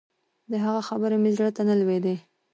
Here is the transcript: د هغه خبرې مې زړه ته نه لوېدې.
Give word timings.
د 0.51 0.53
هغه 0.63 0.81
خبرې 0.89 1.17
مې 1.23 1.31
زړه 1.37 1.49
ته 1.55 1.61
نه 1.69 1.75
لوېدې. 1.81 2.15